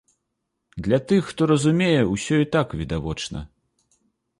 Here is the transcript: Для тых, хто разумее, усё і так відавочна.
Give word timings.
Для 0.87 0.99
тых, 1.11 1.21
хто 1.29 1.43
разумее, 1.53 2.01
усё 2.17 2.43
і 2.47 2.51
так 2.57 2.67
відавочна. 2.81 3.49